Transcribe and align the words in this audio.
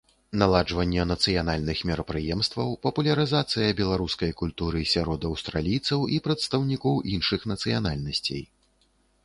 Наладжванне 0.41 1.03
нацыянальных 1.09 1.83
мерапрыемстваў, 1.89 2.71
папулярызацыя 2.85 3.69
беларускай 3.81 4.31
культуры 4.41 4.79
сярод 4.95 5.29
аўстралійцаў 5.31 5.99
і 6.17 6.21
прадстаўнікоў 6.29 6.95
іншых 7.15 7.41
нацыянальнасцей. 7.53 8.43